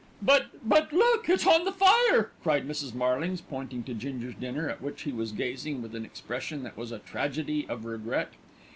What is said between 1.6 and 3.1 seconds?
the fire," cried Mrs.